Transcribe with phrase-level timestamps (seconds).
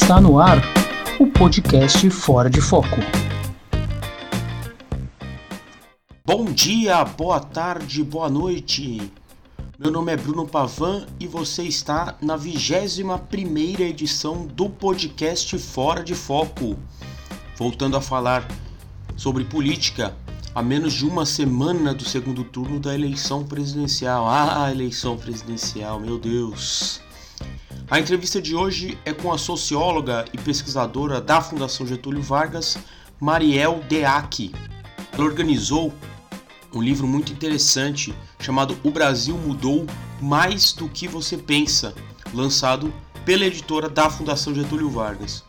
[0.00, 0.58] Está no ar
[1.18, 2.96] o podcast Fora de Foco.
[6.24, 9.12] Bom dia, boa tarde, boa noite.
[9.76, 16.02] Meu nome é Bruno Pavan e você está na 21 primeira edição do podcast Fora
[16.02, 16.78] de Foco.
[17.56, 18.46] Voltando a falar
[19.16, 20.16] sobre política,
[20.54, 24.26] a menos de uma semana do segundo turno da eleição presidencial.
[24.26, 27.02] Ah, eleição presidencial, meu Deus.
[27.90, 32.76] A entrevista de hoje é com a socióloga e pesquisadora da Fundação Getúlio Vargas,
[33.18, 34.52] Mariel Deac.
[35.10, 35.94] Ela organizou
[36.74, 39.86] um livro muito interessante chamado O Brasil Mudou
[40.20, 41.94] Mais do que Você Pensa,
[42.34, 42.92] lançado
[43.24, 45.42] pela editora da Fundação Getúlio Vargas.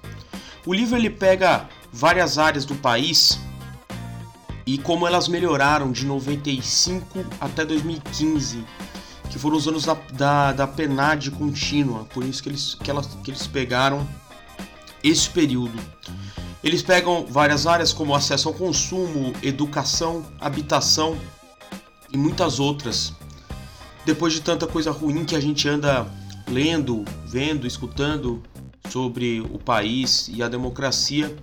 [0.65, 3.37] O livro ele pega várias áreas do país
[4.65, 8.63] e como elas melhoraram de 95 até 2015
[9.29, 10.67] que foram os anos da, da, da
[11.31, 14.07] contínua, por isso que eles, que, elas, que eles pegaram
[15.03, 15.79] esse período.
[16.63, 21.17] Eles pegam várias áreas como acesso ao consumo, educação, habitação
[22.11, 23.13] e muitas outras.
[24.05, 26.05] Depois de tanta coisa ruim que a gente anda
[26.47, 28.41] lendo, vendo, escutando
[28.89, 31.35] sobre o país e a democracia,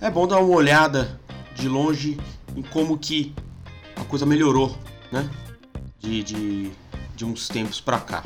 [0.00, 1.20] é bom dar uma olhada
[1.54, 2.18] de longe
[2.56, 3.34] em como que
[3.94, 4.76] a coisa melhorou,
[5.12, 5.28] né?
[6.00, 6.70] De, de
[7.18, 8.22] de uns tempos para cá.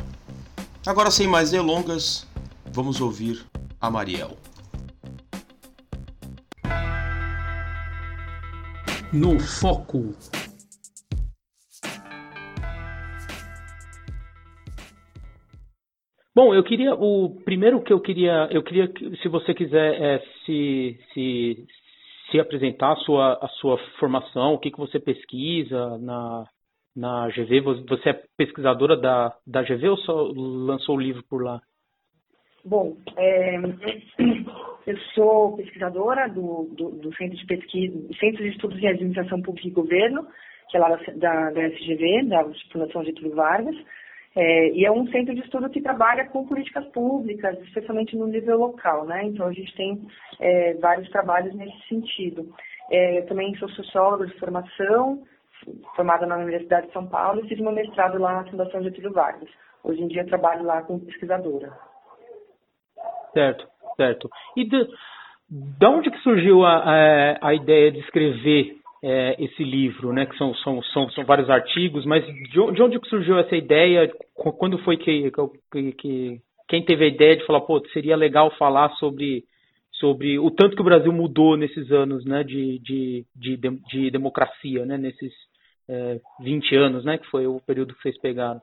[0.86, 2.28] Agora, sem mais delongas,
[2.74, 3.42] vamos ouvir
[3.80, 4.36] a Mariel.
[9.10, 10.14] No foco.
[16.34, 20.22] Bom, eu queria o primeiro que eu queria, eu queria que, se você quiser é,
[20.44, 21.66] se, se
[22.30, 26.46] se apresentar a sua a sua formação, o que que você pesquisa na
[26.94, 27.60] na GV.
[27.88, 31.60] Você é pesquisadora da, da GV ou só lançou o livro por lá?
[32.64, 33.56] Bom, é,
[34.86, 39.68] eu sou pesquisadora do, do, do, Centro de Pesquisa, Centro de Estudos em Administração Pública
[39.68, 40.26] e Governo,
[40.70, 43.76] que é lá da, da SGV, da Fundação Getúlio Vargas,
[44.34, 48.58] é, e é um centro de estudo que trabalha com políticas públicas, especialmente no nível
[48.58, 49.24] local, né?
[49.24, 50.00] Então a gente tem
[50.40, 52.48] é, vários trabalhos nesse sentido.
[52.90, 55.22] É, eu também sou socióloga de formação,
[55.94, 59.48] formada na Universidade de São Paulo e fiz meu mestrado lá na Fundação Getúlio Vargas.
[59.84, 61.72] Hoje em dia trabalho lá como pesquisadora.
[63.32, 64.28] Certo, certo.
[64.56, 64.86] E de,
[65.48, 70.26] de onde que surgiu a, a, a ideia de escrever é, esse livro, né?
[70.26, 74.12] Que são, são, são, são vários artigos, mas de, de onde que surgiu essa ideia?
[74.34, 75.30] Quando foi que,
[75.72, 79.44] que, que quem teve a ideia de falar, pô, seria legal falar sobre
[80.02, 84.84] sobre o tanto que o Brasil mudou nesses anos né, de, de, de, de democracia,
[84.84, 85.32] né, nesses
[85.92, 87.18] é, 20 anos, né?
[87.18, 88.60] Que foi o período que vocês pegaram.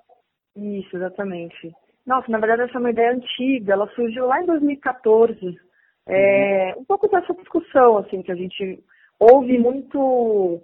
[0.56, 1.72] Isso, exatamente.
[2.06, 5.58] Nossa, na verdade essa é uma ideia antiga, ela surgiu lá em 2014.
[6.08, 6.82] É, uhum.
[6.82, 8.84] Um pouco dessa discussão, assim, que a gente
[9.20, 10.60] ouve muito.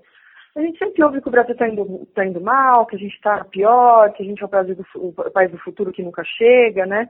[0.56, 3.14] A gente sempre ouve que o Brasil está indo, tá indo mal, que a gente
[3.14, 6.24] está pior, que a gente é o, Brasil do, o país do futuro que nunca
[6.24, 7.10] chega, né?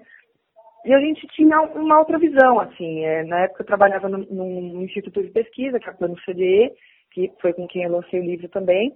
[0.83, 3.05] E a gente tinha uma outra visão, assim.
[3.05, 6.72] É, na época eu trabalhava num, num instituto de pesquisa, que é o Plano CDE,
[7.11, 8.93] que foi com quem eu lancei o livro também.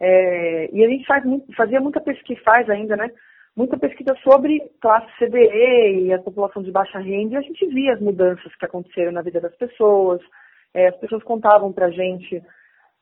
[0.00, 1.22] É, e a gente faz
[1.54, 3.10] fazia muita pesquisa, faz ainda, né?
[3.54, 7.92] Muita pesquisa sobre classe CDE e a população de baixa renda, e a gente via
[7.92, 10.20] as mudanças que aconteceram na vida das pessoas.
[10.72, 12.42] É, as pessoas contavam pra gente,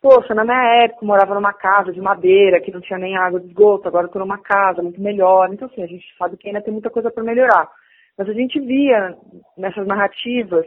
[0.03, 3.38] poxa, na minha época eu morava numa casa de madeira, que não tinha nem água
[3.38, 5.53] de esgoto, agora eu tô numa casa muito melhor.
[5.53, 7.70] Então, assim, a gente sabe que ainda tem muita coisa para melhorar.
[8.16, 9.16] Mas a gente via
[9.56, 10.66] nessas narrativas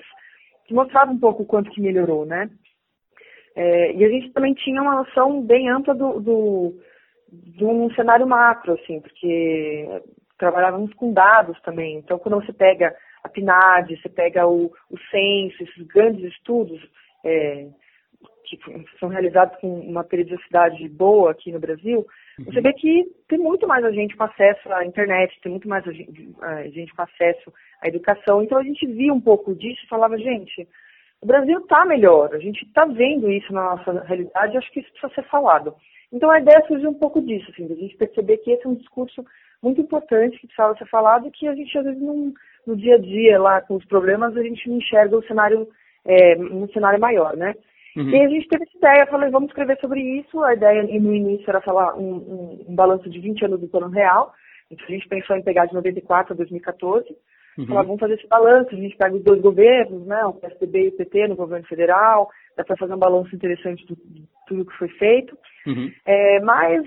[0.66, 2.50] que mostrava um pouco o quanto que melhorou, né?
[3.56, 6.74] É, e a gente também tinha uma noção bem ampla do, do,
[7.32, 9.88] de um cenário macro, assim, porque
[10.38, 11.98] trabalhávamos com dados também.
[11.98, 16.82] Então, quando você pega a PNAD, você pega o, o censo, esses grandes estudos
[17.24, 17.68] é,
[18.46, 18.58] que
[19.00, 22.06] são realizados com uma periodicidade boa aqui no Brasil,
[22.40, 22.46] uhum.
[22.46, 25.88] você vê que tem muito mais a gente com acesso à internet, tem muito mais
[25.88, 28.42] a gente, a gente com acesso à educação.
[28.42, 30.68] Então, a gente via um pouco disso e falava, gente,
[31.22, 34.92] o Brasil está melhor, a gente está vendo isso na nossa realidade, acho que isso
[34.92, 35.76] precisa ser falado.
[36.12, 38.76] Então a ideia surgiu um pouco disso, assim, da gente perceber que esse é um
[38.76, 39.24] discurso
[39.62, 42.34] muito importante que precisava ser falado e que a gente às vezes não,
[42.66, 45.68] no dia a dia lá com os problemas a gente não enxerga o cenário
[46.04, 47.54] é, um cenário maior, né?
[47.96, 48.10] Uhum.
[48.10, 50.42] E a gente teve essa ideia, falei, vamos escrever sobre isso.
[50.44, 53.90] A ideia no início era falar um, um, um balanço de 20 anos do plano
[53.90, 54.34] real.
[54.70, 57.06] Então a gente pensou em pegar de 94 a 2014.
[57.58, 57.66] Uhum.
[57.66, 60.98] Vamos fazer esse balanço, a gente pega os dois governos, né, o PSDB e o
[60.98, 63.96] PT no governo federal, dá para fazer um balanço interessante de
[64.48, 65.38] tudo que foi feito.
[65.68, 65.92] Uhum.
[66.06, 66.84] É, mas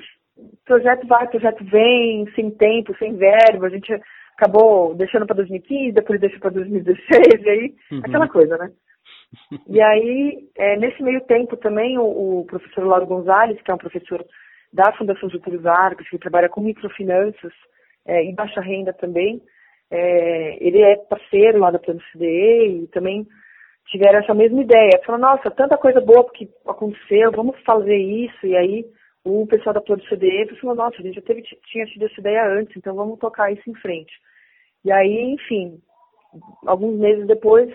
[0.65, 3.93] projeto vai, projeto vem, sem tempo, sem verba, a gente
[4.37, 8.01] acabou deixando para 2015, depois deixou para 2016, e aí uhum.
[8.03, 8.71] aquela coisa, né?
[9.69, 13.79] E aí, é, nesse meio tempo também, o, o, professor Lauro Gonzalez, que é um
[13.79, 14.25] professor
[14.73, 17.53] da Fundação Getúlio Vargas, que trabalha com microfinanças
[18.07, 19.41] é, e baixa renda também,
[19.91, 23.27] é, ele é parceiro lá da Plano CDE e também
[23.87, 25.01] tiveram essa mesma ideia.
[25.05, 28.47] Falaram, nossa, tanta coisa boa que aconteceu, vamos fazer isso.
[28.47, 28.85] E aí
[29.25, 32.47] o pessoal da Plano CDE falou, nossa, a gente já teve, tinha tido essa ideia
[32.47, 34.13] antes, então vamos tocar isso em frente.
[34.85, 35.81] E aí, enfim,
[36.67, 37.73] alguns meses depois,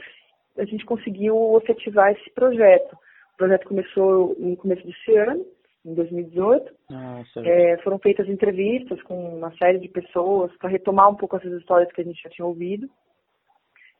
[0.57, 2.93] a gente conseguiu efetivar esse projeto.
[3.33, 5.45] O projeto começou no começo desse ano,
[5.85, 6.73] em 2018.
[6.91, 11.53] Ah, é, foram feitas entrevistas com uma série de pessoas para retomar um pouco essas
[11.53, 12.89] histórias que a gente já tinha ouvido.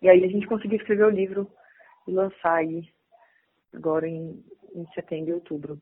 [0.01, 1.47] E aí a gente conseguiu escrever o livro
[2.07, 2.87] e lançar aí
[3.73, 4.43] agora em,
[4.75, 5.79] em setembro e outubro.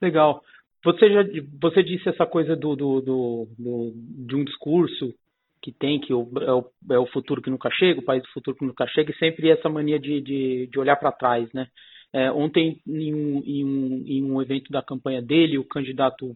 [0.00, 0.42] Legal.
[0.84, 1.22] Você já
[1.60, 5.12] você disse essa coisa do, do, do, do de um discurso
[5.60, 8.28] que tem, que o, é, o, é o futuro que nunca chega, o país do
[8.28, 11.66] futuro que nunca chega, e sempre essa mania de, de, de olhar para trás, né?
[12.14, 16.34] É, ontem, em um, em, um, em um, evento da campanha dele, o candidato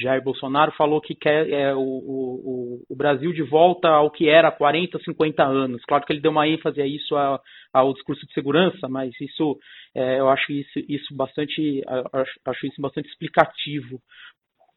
[0.00, 4.48] Jair Bolsonaro falou que quer é, o, o, o, Brasil de volta ao que era
[4.48, 5.82] há 40, 50 anos.
[5.84, 7.42] Claro que ele deu uma ênfase a isso ao,
[7.74, 9.58] ao discurso de segurança, mas isso
[9.94, 14.00] é, eu acho isso, isso bastante acho, acho isso bastante explicativo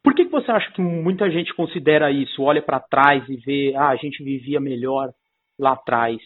[0.06, 3.74] por que, que você acha que muita gente considera isso, olha para trás e vê,
[3.74, 5.12] ah, a gente vivia melhor
[5.58, 6.18] lá atrás?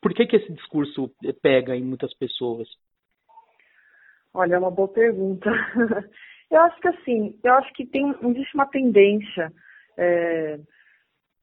[0.00, 1.10] Por que, que esse discurso
[1.42, 2.68] pega em muitas pessoas?
[4.34, 5.50] Olha, é uma boa pergunta.
[6.50, 9.52] eu acho que assim, eu acho que tem, existe uma tendência
[9.98, 10.58] é,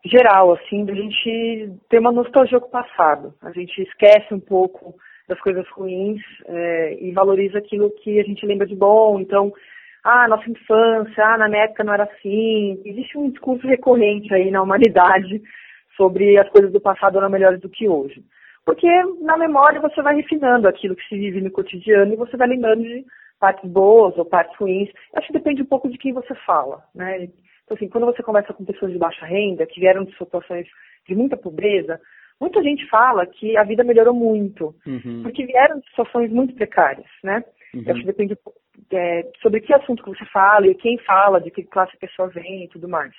[0.06, 3.34] geral, assim, de a gente ter uma nostalgia com o passado.
[3.42, 4.96] A gente esquece um pouco
[5.28, 9.20] das coisas ruins é, e valoriza aquilo que a gente lembra de bom.
[9.20, 9.54] Então,
[10.04, 12.82] ah, nossa infância, ah, na minha época não era assim.
[12.84, 15.42] Existe um discurso recorrente aí na humanidade
[15.96, 18.24] sobre as coisas do passado eram melhores do que hoje.
[18.66, 18.88] Porque
[19.22, 22.84] na memória você vai refinando aquilo que se vive no cotidiano e você vai lembrando
[22.84, 23.06] de
[23.40, 24.90] partes boas ou partes ruins.
[25.16, 27.30] Acho que depende um pouco de quem você fala, né?
[27.64, 30.68] Então, assim, quando você conversa com pessoas de baixa renda, que vieram de situações
[31.08, 32.00] de muita pobreza,
[32.40, 35.24] muita gente fala que a vida melhorou muito, uhum.
[35.24, 37.44] porque vieram de situações muito precárias, né?
[37.74, 37.84] Uhum.
[37.88, 38.38] Acho que depende
[38.92, 42.28] é, sobre que assunto que você fala e quem fala, de que classe a pessoa
[42.30, 43.14] vem e tudo mais.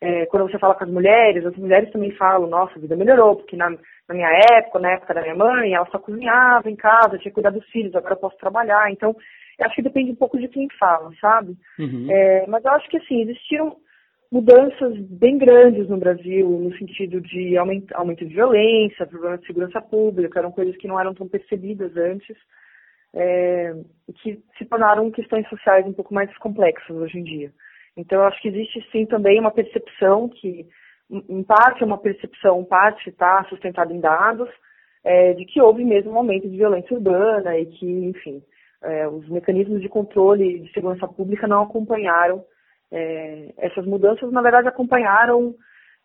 [0.00, 3.36] É, quando você fala com as mulheres, as mulheres também falam, nossa, a vida melhorou,
[3.36, 7.18] porque na, na, minha época, na época da minha mãe, ela só cozinhava em casa,
[7.18, 8.90] tinha que cuidar dos filhos, agora eu posso trabalhar.
[8.90, 9.16] Então,
[9.58, 11.56] eu acho que depende um pouco de quem fala, sabe?
[11.78, 12.08] Uhum.
[12.10, 13.76] É, mas eu acho que, assim, existiram
[14.30, 19.80] mudanças bem grandes no Brasil, no sentido de aumento, aumento de violência, problemas de segurança
[19.80, 22.36] pública, eram coisas que não eram tão percebidas antes
[23.16, 23.74] é,
[24.22, 27.50] que se tornaram questões sociais um pouco mais complexas hoje em dia.
[27.96, 30.66] Então, eu acho que existe sim também uma percepção que,
[31.10, 34.48] em parte é uma percepção, parte está sustentada em dados,
[35.02, 38.42] é, de que houve mesmo um aumento de violência urbana e que, enfim,
[38.82, 42.44] é, os mecanismos de controle de segurança pública não acompanharam
[42.90, 45.54] é, essas mudanças, na verdade acompanharam,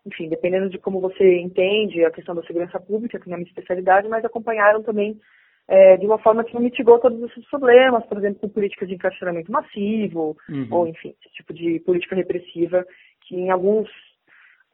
[0.06, 3.46] enfim, dependendo de como você entende a questão da segurança pública, que não é uma
[3.46, 5.20] especialidade, mas acompanharam também
[5.68, 8.94] é, de uma forma que não mitigou todos esses problemas, por exemplo, com políticas de
[8.94, 10.68] encarceramento massivo, uhum.
[10.70, 12.84] ou enfim, esse tipo de política repressiva
[13.22, 13.88] que em alguns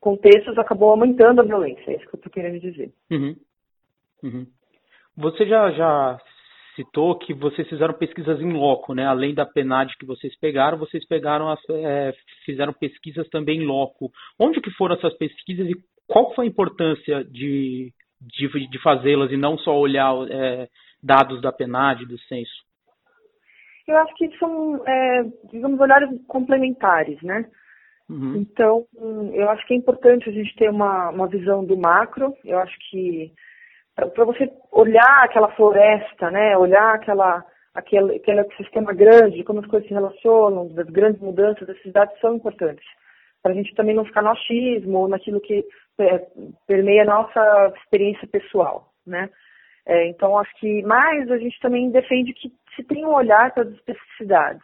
[0.00, 2.93] contextos acabou aumentando a violência, é isso que eu estou querendo dizer.
[3.11, 3.37] Uhum.
[4.23, 4.46] Uhum.
[5.17, 6.19] Você já, já
[6.79, 9.05] citou que vocês fizeram pesquisas em loco, né?
[9.05, 12.13] Além da PNAD que vocês pegaram, vocês pegaram as, é,
[12.44, 14.10] fizeram pesquisas também em loco.
[14.39, 15.74] Onde que foram essas pesquisas e
[16.06, 20.69] qual foi a importância de de, de fazê-las e não só olhar é,
[21.03, 22.69] dados da PNAD, do censo?
[23.87, 27.48] Eu acho que são, é, digamos, olhares complementares, né?
[28.08, 28.37] Uhum.
[28.37, 28.87] Então,
[29.32, 32.34] eu acho que é importante a gente ter uma, uma visão do macro.
[32.44, 33.32] Eu acho que
[33.94, 36.56] para você olhar aquela floresta, né?
[36.56, 37.44] Olhar aquela,
[37.75, 42.37] aquele, aquele sistema grande, como as coisas se relacionam, das grandes mudanças das cidades são
[42.37, 42.84] importantes.
[43.43, 45.65] Para a gente também não ficar no achismo ou naquilo que
[46.67, 49.28] permeia a nossa experiência pessoal, né?
[49.86, 53.64] É, então, acho que mais a gente também defende que se tenha um olhar para
[53.64, 54.62] as especificidades,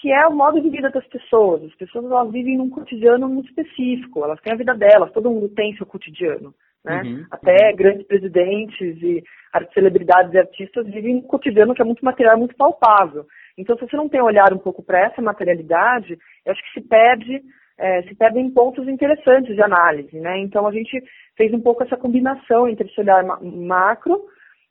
[0.00, 1.64] que é o modo de vida das pessoas.
[1.64, 5.48] As pessoas elas vivem num cotidiano muito específico, elas têm a vida delas, todo mundo
[5.48, 6.54] tem seu cotidiano.
[6.84, 7.02] Né?
[7.02, 7.26] Uhum.
[7.30, 9.22] Até grandes presidentes e
[9.74, 13.26] celebridades e artistas vivem um cotidiano que é muito material, muito palpável.
[13.58, 16.80] Então, se você não tem um olhar um pouco para essa materialidade, eu acho que
[16.80, 17.42] se perde
[17.80, 20.38] é, se perdem pontos interessantes de análise, né?
[20.38, 21.02] Então a gente
[21.36, 24.26] fez um pouco essa combinação entre esse olhar macro,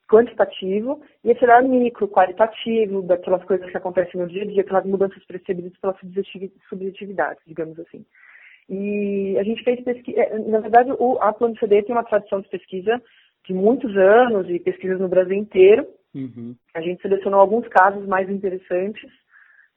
[0.07, 4.85] quantitativo, e esse olhar micro, qualitativo, daquelas coisas que acontecem no dia a dia, aquelas
[4.85, 5.95] mudanças percebidas pela
[6.69, 8.05] subjetividade, digamos assim.
[8.69, 12.39] E a gente fez pesquisa, é, na verdade, o, a Plano CD tem uma tradição
[12.41, 13.01] de pesquisa
[13.45, 15.87] de muitos anos e pesquisas no Brasil inteiro.
[16.13, 16.55] Uhum.
[16.75, 19.09] A gente selecionou alguns casos mais interessantes,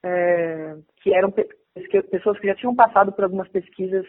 [0.04, 1.32] é, que eram
[2.10, 4.06] pessoas que já tinham passado por algumas pesquisas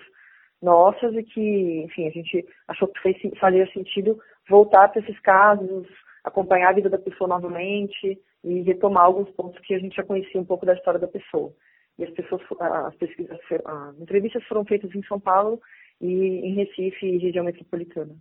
[0.62, 4.18] nossas e que, enfim, a gente achou que fez, fazia sentido
[4.50, 5.88] voltar para esses casos,
[6.24, 10.40] acompanhar a vida da pessoa novamente e retomar alguns pontos que a gente já conhecia
[10.40, 11.54] um pouco da história da pessoa.
[11.98, 15.62] E as pessoas, as pesquisas, as entrevistas foram feitas em São Paulo
[16.02, 18.16] e em Recife e região metropolitana.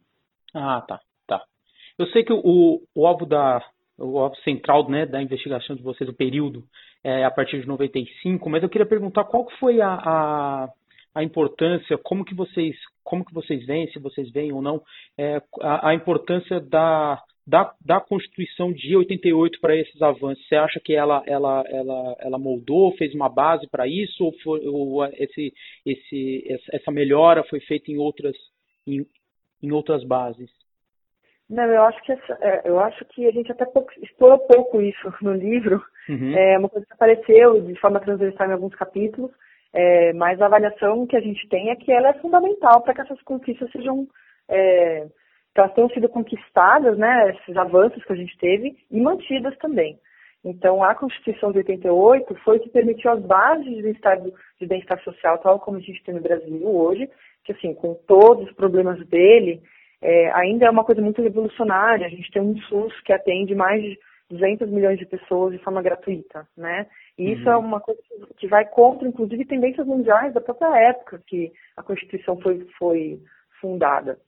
[0.55, 1.43] Ah, tá, tá.
[1.99, 3.63] Eu sei que o, o alvo da
[3.99, 6.65] o alvo central né, da investigação de vocês, o período,
[7.05, 10.69] é a partir de 95, mas eu queria perguntar qual foi a, a,
[11.15, 14.81] a importância, como que vocês como que vocês veem, se vocês veem ou não,
[15.19, 20.47] é, a, a importância da, da, da Constituição de 88 para esses avanços?
[20.47, 24.67] Você acha que ela, ela, ela, ela moldou, fez uma base para isso, ou, foi,
[24.67, 25.53] ou esse,
[25.85, 28.37] esse, essa melhora foi feita em outras,
[28.87, 29.05] em,
[29.63, 30.51] em outras bases?
[31.53, 34.81] Não, eu acho que essa, é, eu acho que a gente até pouco, explorou pouco
[34.81, 35.85] isso no livro.
[36.09, 36.35] Uhum.
[36.35, 39.31] É uma coisa que apareceu de forma transversal em alguns capítulos,
[39.75, 43.03] é, mas a avaliação que a gente tem é que ela é fundamental para que
[43.03, 44.09] essas conquistas sejam
[44.49, 45.07] é,
[45.55, 49.99] que elas tenham sido conquistadas, né, esses avanços que a gente teve, e mantidas também.
[50.43, 55.39] Então, a Constituição de 88 foi que permitiu as bases de bem-estar, de bem-estar social,
[55.39, 57.09] tal como a gente tem no Brasil hoje,
[57.45, 59.63] que, assim, com todos os problemas dele,
[60.03, 62.07] é, ainda é uma coisa muito revolucionária.
[62.07, 65.81] A gente tem um SUS que atende mais de 200 milhões de pessoas de forma
[65.81, 66.87] gratuita, né?
[67.17, 67.63] E isso é uhum.
[67.63, 68.01] é uma coisa
[68.37, 73.21] que vai contra, inclusive, tendências mundiais da própria época que a Constituição foi, foi
[73.61, 74.19] fundada.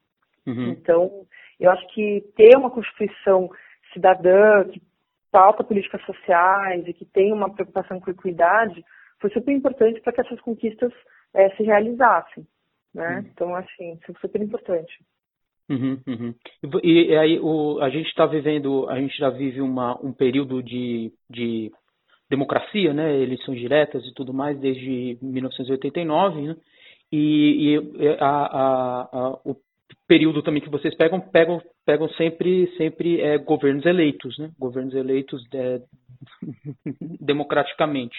[0.47, 0.71] Uhum.
[0.71, 1.27] Então,
[1.59, 3.51] eu acho que ter uma Constituição
[3.93, 4.81] cidadã, que
[5.33, 8.85] pauta políticas sociais e que tem uma preocupação com a equidade,
[9.21, 10.93] foi super importante para que essas conquistas
[11.33, 12.47] é, se realizassem.
[12.95, 13.17] Né?
[13.17, 13.19] Uhum.
[13.33, 15.03] Então, assim, isso é super importante.
[15.69, 16.35] Uhum, uhum.
[16.83, 20.63] E, e, aí o, a gente está vivendo, a gente já vive uma, um período
[20.63, 21.71] de, de
[22.29, 26.57] democracia, né, eleições diretas e tudo mais desde 1989, né,
[27.11, 29.57] e, e a, a, a, o
[30.07, 34.51] período também que vocês pegam, pegam, pegam sempre, sempre é, governos eleitos, né?
[34.59, 35.81] Governos eleitos é,
[37.21, 38.17] democraticamente.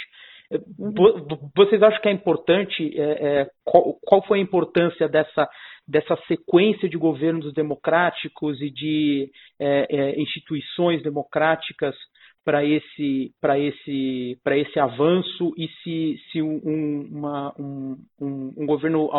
[1.56, 3.00] Vocês acham que é importante?
[3.00, 5.48] É, é, qual, qual, foi a importância dessa,
[5.88, 11.96] dessa sequência de governos democráticos e de é, é, instituições democráticas
[12.44, 19.10] para esse, esse, esse avanço e se, se um, uma, um, um, um governo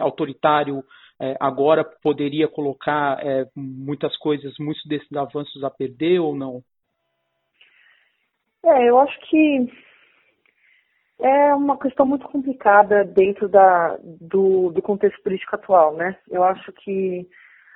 [0.00, 0.82] autoritário
[1.20, 6.62] é, agora poderia colocar é, muitas coisas, muitos desses avanços a perder ou não?
[8.64, 9.70] É, eu acho que
[11.22, 16.16] é uma questão muito complicada dentro da, do, do contexto político atual, né?
[16.30, 17.26] Eu acho que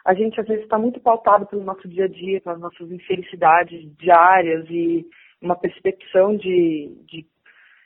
[0.05, 3.85] a gente às vezes está muito pautado pelo nosso dia a dia, pelas nossas infelicidades
[3.97, 5.07] diárias e
[5.41, 7.27] uma percepção de, de,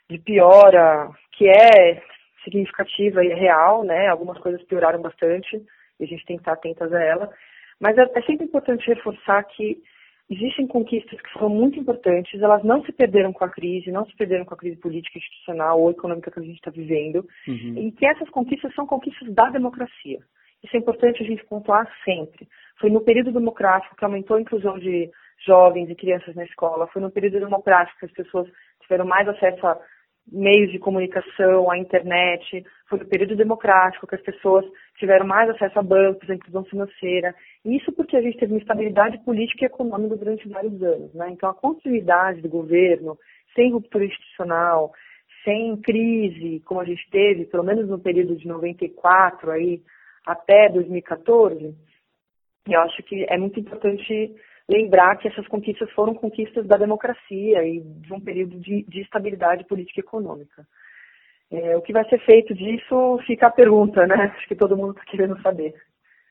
[0.09, 2.01] de piora que é
[2.43, 4.07] significativa e real, né?
[4.07, 5.61] Algumas coisas pioraram bastante
[5.99, 7.29] e a gente tem que estar atentas a ela.
[7.79, 9.81] Mas é, é sempre importante reforçar que
[10.29, 14.15] existem conquistas que foram muito importantes, elas não se perderam com a crise, não se
[14.15, 17.75] perderam com a crise política, institucional ou econômica que a gente está vivendo, uhum.
[17.77, 20.19] e que essas conquistas são conquistas da democracia.
[20.63, 22.47] Isso é importante a gente pontuar sempre.
[22.79, 25.09] Foi no período democrático que aumentou a inclusão de
[25.45, 28.47] jovens e crianças na escola, foi no período democrático que as pessoas
[28.81, 29.79] tiveram mais acesso a
[30.31, 34.65] meios de comunicação, a internet, foi no período democrático que as pessoas
[34.97, 37.35] tiveram mais acesso a bancos, a inclusão financeira.
[37.63, 41.13] Isso porque a gente teve uma estabilidade política e econômica durante vários anos.
[41.13, 41.29] Né?
[41.31, 43.17] Então, a continuidade do governo,
[43.55, 44.91] sem ruptura institucional,
[45.43, 49.81] sem crise, como a gente teve, pelo menos no período de 94 aí,
[50.25, 51.75] até 2014,
[52.67, 54.35] eu acho que é muito importante
[54.67, 59.65] lembrar que essas conquistas foram conquistas da democracia e de um período de, de estabilidade
[59.65, 60.65] política e econômica.
[61.51, 64.33] É, o que vai ser feito disso fica a pergunta, né?
[64.37, 65.73] Acho que todo mundo está querendo saber.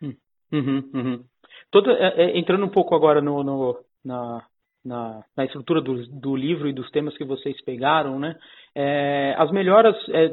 [0.00, 0.14] Hum,
[0.52, 1.24] uhum, uhum.
[1.70, 4.42] Todo, é, é, entrando um pouco agora no, no na,
[4.84, 8.36] na, na, estrutura do, do, livro e dos temas que vocês pegaram, né?
[8.74, 10.28] É, as melhoras, é,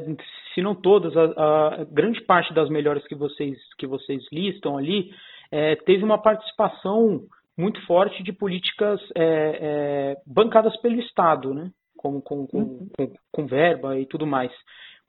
[0.54, 5.10] se não todas, a, a, grande parte das melhoras que vocês que vocês listam ali
[5.50, 7.22] é, teve uma participação
[7.58, 11.70] muito forte de políticas é, bancadas pelo Estado, né?
[11.96, 12.88] Com, com, com, uhum.
[12.96, 14.52] com, com, verba e tudo mais.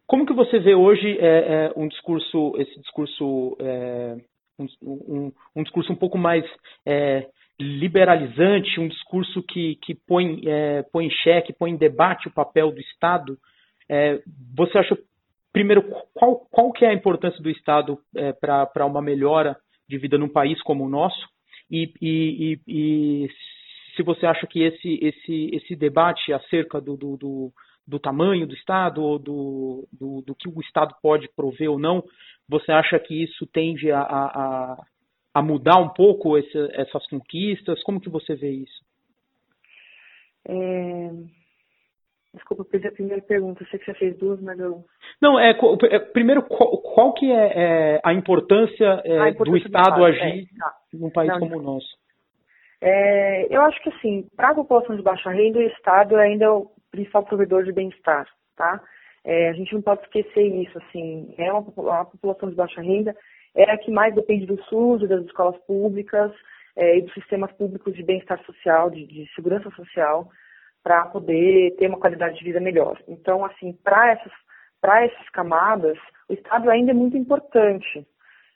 [0.05, 4.17] Como que você vê hoje é, é um discurso, esse discurso, é,
[4.57, 6.45] um, um, um, discurso um pouco mais
[6.85, 7.27] é,
[7.59, 10.41] liberalizante, um discurso que, que põe,
[10.91, 13.37] põe em xeque, põe em debate o papel do Estado?
[14.55, 14.97] você acha
[15.57, 15.81] primeiro,
[16.13, 19.57] qual, qual que é a importância do Estado é, para uma melhora
[19.89, 21.27] de vida num país como o nosso?
[21.69, 23.29] E, e, e,
[23.97, 27.51] se você acha que esse, esse, esse debate acerca do, do, do,
[27.85, 32.03] do tamanho do Estado ou do, do, do, que o Estado pode prover ou não,
[32.47, 34.85] você acha que isso tende a, a,
[35.33, 37.81] a mudar um pouco esse, essas conquistas?
[37.83, 38.85] Como que você vê isso?
[40.47, 41.11] É...
[42.33, 43.63] Desculpa, perdi a primeira pergunta.
[43.63, 44.85] Eu sei que você fez duas, mas eu...
[45.19, 45.57] Não, é,
[45.89, 50.05] é primeiro, qual, qual que é, é a, importância, é, a, importância, do Estado, do
[50.05, 50.75] agir é, tá.
[50.93, 51.87] num país Não, como o nosso?
[52.81, 56.49] É, eu acho que, assim, para a população de baixa renda, o Estado ainda é
[56.49, 58.81] o principal provedor de bem-estar, tá?
[59.23, 63.15] É, a gente não pode esquecer isso, assim, é uma, uma, população de baixa renda,
[63.55, 66.31] é a que mais depende do SUS das escolas públicas
[66.75, 70.29] é, e dos sistemas públicos de bem-estar social, de, de segurança social,
[70.83, 72.97] para poder ter uma qualidade de vida melhor.
[73.07, 74.31] Então, assim, para essas,
[74.81, 75.97] essas camadas,
[76.29, 78.07] o Estado ainda é muito importante.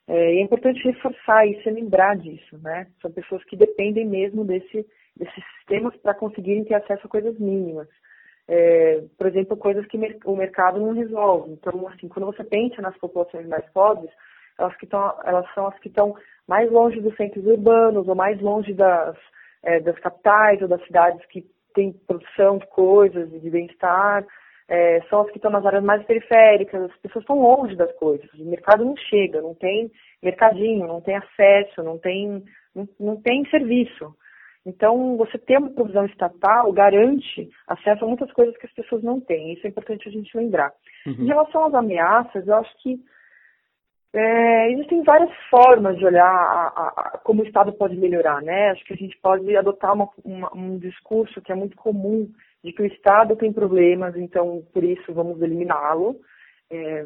[0.07, 2.87] É, é importante reforçar isso e lembrar disso, né?
[3.01, 7.87] São pessoas que dependem mesmo desse, desses sistemas para conseguirem ter acesso a coisas mínimas.
[8.47, 11.51] É, por exemplo, coisas que o mercado não resolve.
[11.53, 14.11] Então, assim, quando você pensa nas populações mais pobres,
[14.57, 16.15] elas, que tão, elas são as que estão
[16.47, 19.17] mais longe dos centros urbanos ou mais longe das,
[19.63, 24.25] é, das capitais ou das cidades que tem produção de coisas de bem-estar,
[24.67, 28.31] é, são as que estão nas áreas mais periféricas, as pessoas estão longe das coisas,
[28.33, 29.91] o mercado não chega, não tem
[30.21, 34.15] mercadinho, não tem acesso, não tem, não, não tem serviço.
[34.65, 39.19] Então, você ter uma provisão estatal garante acesso a muitas coisas que as pessoas não
[39.19, 39.53] têm.
[39.53, 40.71] Isso é importante a gente lembrar.
[41.05, 41.13] Uhum.
[41.19, 42.99] Em relação às ameaças, eu acho que
[44.13, 48.69] é, existem várias formas de olhar a, a, a, como o Estado pode melhorar, né?
[48.71, 52.29] Acho que a gente pode adotar uma, uma, um discurso que é muito comum
[52.63, 56.15] de que o Estado tem problemas, então por isso vamos eliminá-lo.
[56.69, 57.05] É,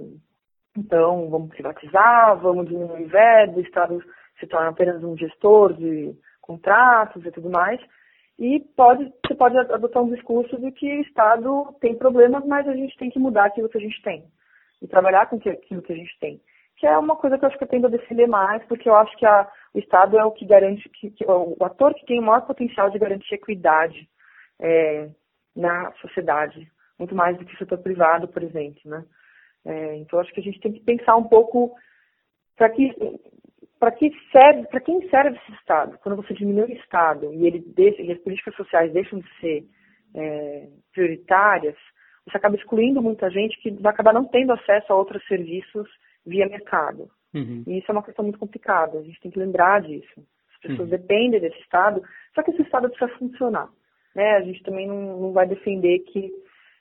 [0.77, 4.03] então vamos privatizar, vamos diminuir o verbo, o Estado
[4.39, 7.79] se torna apenas um gestor de contratos e tudo mais.
[8.37, 12.73] E pode, você pode adotar um discurso de que o Estado tem problemas, mas a
[12.73, 14.25] gente tem que mudar aquilo que a gente tem
[14.81, 16.41] e trabalhar com aquilo que a gente tem
[16.77, 18.95] que é uma coisa que eu acho que eu tendo a defender mais, porque eu
[18.95, 22.19] acho que a, o Estado é o que garante, que, que, o ator que tem
[22.19, 24.07] o maior potencial de garantir equidade
[24.59, 25.09] é,
[25.55, 29.05] na sociedade, muito mais do que o setor privado, por exemplo, né?
[29.65, 31.75] É, então acho que a gente tem que pensar um pouco
[32.55, 32.93] para que
[33.79, 35.97] para que serve, para quem serve esse Estado?
[36.01, 39.65] Quando você diminui o Estado e ele deixa, e as políticas sociais deixam de ser
[40.15, 41.75] é, prioritárias,
[42.25, 45.87] você acaba excluindo muita gente que vai acabar não tendo acesso a outros serviços
[46.25, 47.09] via mercado.
[47.33, 47.63] Uhum.
[47.67, 50.25] E isso é uma questão muito complicada, a gente tem que lembrar disso.
[50.53, 50.97] As pessoas uhum.
[50.97, 52.01] dependem desse Estado,
[52.33, 53.69] só que esse Estado precisa funcionar.
[54.15, 54.31] Né?
[54.31, 56.31] A gente também não, não vai defender que,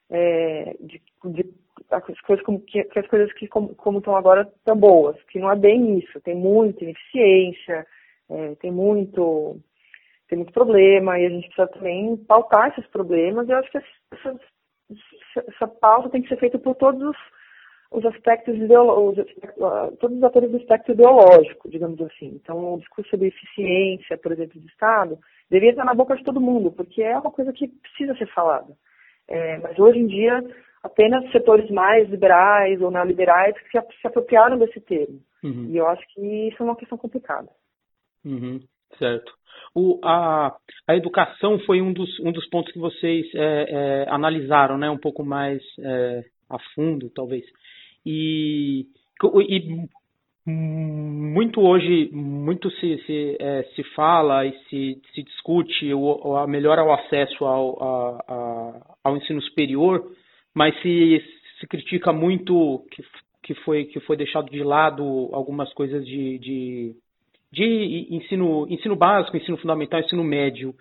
[0.08, 1.52] é, de, de,
[1.90, 5.38] as coisas como, que, que as coisas que como, como, estão agora estão boas, que
[5.38, 6.20] não é bem isso.
[6.20, 7.86] Tem muita ineficiência,
[8.30, 9.58] é, tem muito
[10.28, 13.46] tem muito problema e a gente precisa também pautar esses problemas.
[13.46, 14.40] E eu acho que essa,
[15.36, 17.16] essa pauta tem que ser feita por todos os
[17.94, 22.38] os aspectos ideológicos, ah, todos os atores do espectro ideológico, digamos assim.
[22.42, 26.40] Então, o discurso sobre eficiência, por exemplo, do Estado, deveria estar na boca de todo
[26.40, 28.74] mundo, porque é uma coisa que precisa ser falada.
[29.28, 30.42] É, mas hoje em dia,
[30.82, 35.20] apenas setores mais liberais ou neoliberais que se, se apropriaram desse termo.
[35.42, 35.68] Uhum.
[35.70, 37.48] E eu acho que isso é uma questão complicada.
[38.24, 38.60] Uhum.
[38.98, 39.32] Certo.
[39.74, 44.76] O, a, a educação foi um dos, um dos pontos que vocês é, é, analisaram,
[44.78, 47.44] né, um pouco mais é, a fundo, talvez.
[48.04, 48.86] E,
[49.48, 49.88] e
[50.46, 56.82] muito hoje, muito se, se, é, se fala e se, se discute o, a melhora
[56.82, 60.04] ao acesso ao, a, a, ao ensino superior,
[60.54, 61.22] mas se,
[61.58, 63.02] se critica muito que,
[63.42, 66.94] que, foi, que foi deixado de lado algumas coisas de, de,
[67.50, 70.74] de ensino, ensino básico, ensino fundamental, ensino médio.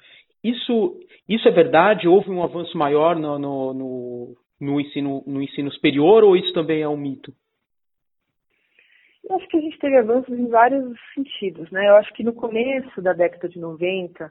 [0.43, 2.05] Isso, isso é verdade?
[2.05, 6.81] Houve um avanço maior no, no, no no ensino, no ensino superior ou isso também
[6.81, 7.33] é um mito?
[9.23, 11.89] Eu acho que a gente teve avanços em vários sentidos, né?
[11.89, 14.29] Eu acho que no começo da década de 90,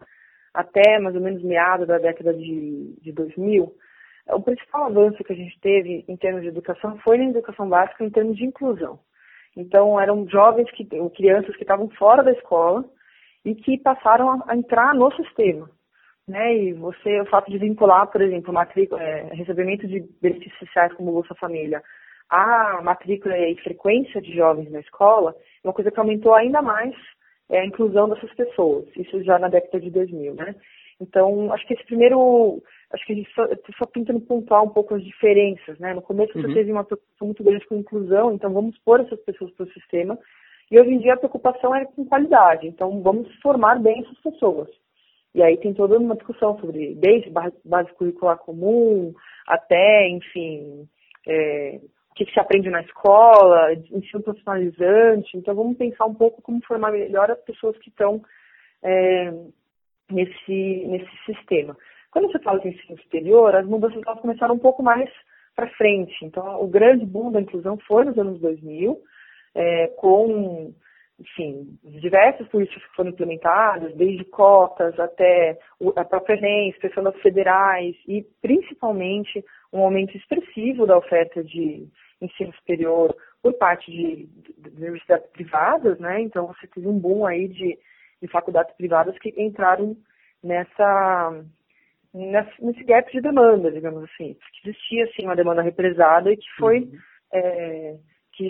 [0.52, 3.72] até mais ou menos meados da década de, de 2000,
[4.28, 8.04] o principal avanço que a gente teve em termos de educação foi na educação básica
[8.04, 8.98] em termos de inclusão.
[9.56, 12.84] Então, eram jovens, que, crianças que estavam fora da escola
[13.44, 15.68] e que passaram a entrar no sistema
[16.26, 16.56] né?
[16.56, 21.12] E você, o fato de vincular, por exemplo, matrícula, é, recebimento de benefícios sociais como
[21.12, 21.82] Bolsa Família,
[22.28, 26.94] a matrícula e frequência de jovens na escola, é uma coisa que aumentou ainda mais
[27.50, 28.86] é, a inclusão dessas pessoas.
[28.96, 30.54] Isso já na década de 2000, né?
[31.00, 34.94] Então, acho que esse primeiro, acho que a gente só, só tentando pontuar um pouco
[34.94, 35.92] as diferenças, né?
[35.92, 36.42] No começo uhum.
[36.42, 39.72] você teve uma preocupação muito grande com inclusão, então vamos pôr essas pessoas para o
[39.72, 40.18] sistema.
[40.70, 44.68] E hoje em dia a preocupação é com qualidade, então vamos formar bem essas pessoas.
[45.34, 49.14] E aí tem toda uma discussão sobre, desde base curricular comum,
[49.46, 50.86] até, enfim,
[51.26, 55.36] é, o que, se aprende na escola, ensino profissionalizante.
[55.36, 58.22] Então vamos pensar um pouco como formar melhor as pessoas que estão
[58.82, 59.32] é,
[60.10, 61.76] nesse, nesse sistema.
[62.10, 65.08] Quando você fala de ensino superior, as mudanças elas começaram um pouco mais
[65.56, 66.14] para frente.
[66.22, 69.00] Então, o grande boom da inclusão foi nos anos 2000,
[69.54, 70.74] é, com,
[71.22, 75.56] enfim, diversas políticas que foram implementadas, desde cotas até
[75.94, 81.88] a própria Enem, expressão das federais e, principalmente, um aumento expressivo da oferta de
[82.20, 86.20] ensino superior por parte de, de, de universidades privadas, né?
[86.20, 87.78] Então, você teve um boom aí de,
[88.20, 89.96] de faculdades privadas que entraram
[90.42, 91.44] nessa
[92.14, 94.36] nesse gap de demanda, digamos assim.
[94.60, 96.98] Que existia, assim, uma demanda represada e que foi, uhum.
[97.32, 97.96] é,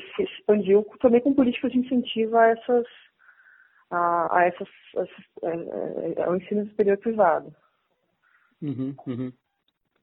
[0.00, 2.86] que se expandiu também com políticas de incentivo a essas,
[3.90, 7.54] a, a essas, a, é, é, ao ensino superior privado.
[8.60, 9.32] Uhum, uhum.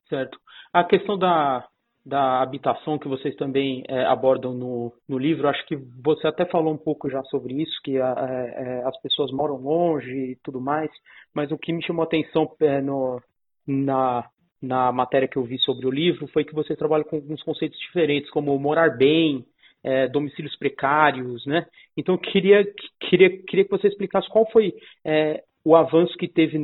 [0.07, 0.37] Certo.
[0.73, 1.67] A questão da,
[2.05, 6.73] da habitação que vocês também é, abordam no, no livro, acho que você até falou
[6.73, 10.89] um pouco já sobre isso, que a, é, as pessoas moram longe e tudo mais,
[11.33, 13.21] mas o que me chamou a atenção é, no,
[13.65, 14.27] na,
[14.61, 17.79] na matéria que eu vi sobre o livro foi que você trabalha com alguns conceitos
[17.79, 19.45] diferentes, como morar bem,
[19.83, 21.65] é, domicílios precários, né?
[21.97, 22.65] Então eu queria,
[22.99, 24.73] queria, queria que você explicasse qual foi
[25.05, 26.57] é, o avanço que teve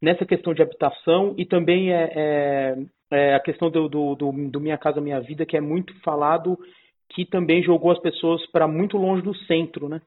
[0.00, 2.76] nessa questão de habitação e também é, é,
[3.10, 6.58] é, a questão do, do, do, do, Minha Casa Minha Vida, que é muito falado,
[7.10, 10.00] que também jogou as pessoas para muito longe do centro, né?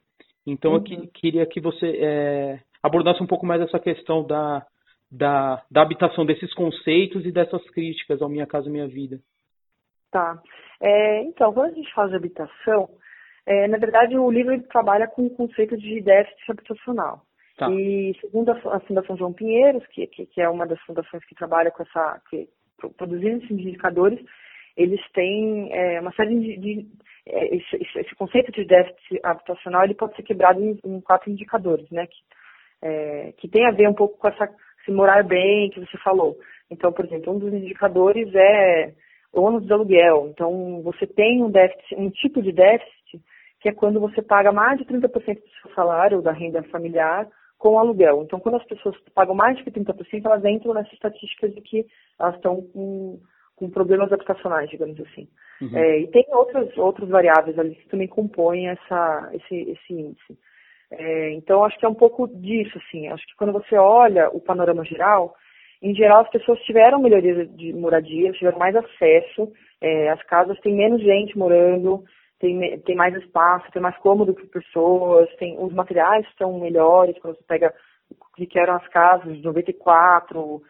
[0.46, 0.84] Então uhum.
[0.90, 4.66] eu queria que você é, abordasse um pouco mais essa questão da,
[5.12, 9.20] da, da habitação desses conceitos e dessas críticas ao Minha Casa Minha Vida.
[10.12, 10.42] Tá.
[10.82, 12.90] É, então, quando a gente fala de habitação,
[13.46, 17.22] é, na verdade o livro trabalha com o conceito de déficit habitacional.
[17.58, 17.72] Tá.
[17.72, 21.72] E segundo a Fundação João Pinheiros, que, que, que, é uma das fundações que trabalha
[21.72, 22.48] com essa, que,
[22.96, 24.20] produzindo esses indicadores,
[24.76, 26.88] eles têm é, uma série de, de
[27.26, 31.90] é, esse, esse, conceito de déficit habitacional ele pode ser quebrado em, em quatro indicadores,
[31.90, 32.06] né?
[32.06, 34.48] Que, é, que tem a ver um pouco com essa
[34.86, 36.38] se morar bem, que você falou.
[36.70, 38.94] Então, por exemplo, um dos indicadores é
[39.34, 40.28] ônus de aluguel.
[40.30, 43.22] Então, você tem um déficit, um tipo de déficit,
[43.60, 47.80] que é quando você paga mais de 30% do seu salário, da renda familiar, com
[47.80, 48.24] aluguel.
[48.24, 51.86] Então, quando as pessoas pagam mais de 30%, elas entram nessas estatísticas de que
[52.20, 53.20] elas estão com,
[53.56, 55.28] com problemas habitacionais, digamos assim.
[55.62, 55.76] Uhum.
[55.76, 60.38] É, e tem outras, outras variáveis ali que também compõem essa, esse, esse índice.
[60.92, 63.08] É, então, acho que é um pouco disso, assim.
[63.08, 65.36] Acho que quando você olha o panorama geral,
[65.82, 70.76] em geral as pessoas tiveram melhoria de moradia, tiveram mais acesso, é, as casas têm
[70.76, 72.04] menos gente morando,
[72.40, 77.36] tem, tem mais espaço, tem mais cômodo para pessoas, tem, os materiais estão melhores, quando
[77.36, 77.74] você pega
[78.12, 80.62] o que eram as casas de 94,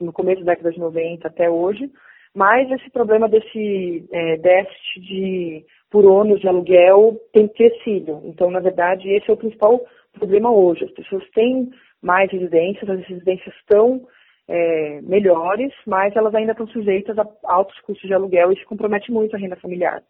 [0.00, 1.90] no começo da década de 90 até hoje,
[2.34, 8.22] mas esse problema desse é, déficit de por ônus de aluguel tem crescido.
[8.24, 9.80] Então, na verdade, esse é o principal
[10.12, 10.84] problema hoje.
[10.84, 11.70] As pessoas têm
[12.00, 14.06] mais residências, as residências estão
[14.52, 19.10] é, melhores, mas elas ainda estão sujeitas a altos custos de aluguel e isso compromete
[19.10, 20.02] muito a renda familiar.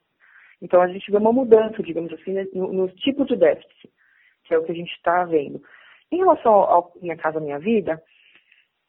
[0.61, 3.89] Então, a gente vê uma mudança, digamos assim, no, no tipo de déficit,
[4.45, 5.63] que é o que a gente está vendo.
[6.11, 8.03] Em relação ao Minha Casa Minha Vida,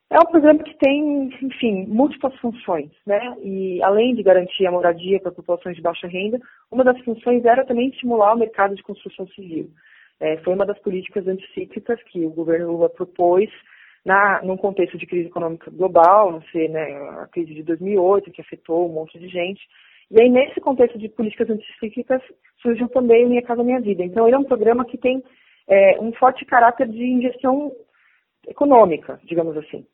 [0.10, 3.36] é um programa que tem, enfim, múltiplas funções, né?
[3.42, 6.40] E além de garantir a moradia para populações de baixa renda,
[6.72, 9.70] uma das funções era também estimular o mercado de construção civil.
[10.20, 13.50] É, foi uma das políticas anticíclicas que o governo Lula propôs
[14.06, 16.82] na, num contexto de crise econômica global, sei, né,
[17.22, 19.62] a crise de 2008, que afetou um monte de gente.
[20.12, 22.22] E aí, nesse contexto de políticas anticíclicas,
[22.62, 24.04] surgiu também o Minha Casa Minha Vida.
[24.04, 25.24] Então, ele é um programa que tem
[25.68, 27.72] é, um forte caráter de injeção
[28.48, 29.86] econômica, digamos assim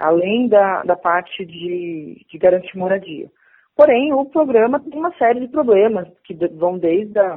[0.00, 3.30] além da, da parte de, de garantir moradia.
[3.76, 7.36] Porém, o programa tem uma série de problemas que vão desde a,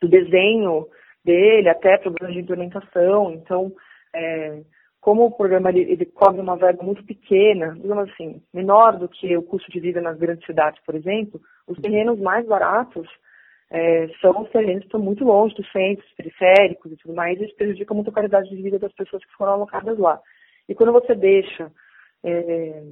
[0.00, 0.86] do desenho
[1.24, 3.32] dele até problemas de implementação.
[3.32, 3.72] Então,
[4.14, 4.60] é,
[5.00, 9.36] como o programa ele, ele cobre uma verba muito pequena, digamos assim, menor do que
[9.36, 13.08] o custo de vida nas grandes cidades, por exemplo, os terrenos mais baratos
[13.70, 17.44] é, são os terrenos que estão muito longe dos centros periféricos e tudo mais, e
[17.44, 20.20] isso prejudica muito a qualidade de vida das pessoas que foram alocadas lá.
[20.68, 21.70] E quando você deixa
[22.24, 22.82] é,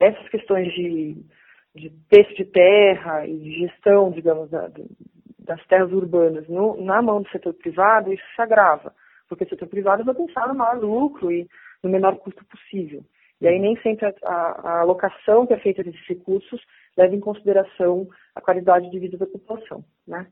[0.00, 1.16] essas questões de,
[1.74, 4.70] de texto de terra e de gestão, digamos, da,
[5.38, 8.92] das terras urbanas no, na mão do setor privado, isso se agrava,
[9.28, 11.46] porque o setor privado vai pensar no maior lucro e
[11.82, 13.04] no menor custo possível.
[13.40, 16.60] E aí nem sempre a, a, a alocação que é feita desses recursos
[16.96, 20.26] leva em consideração a qualidade de vida da população, né?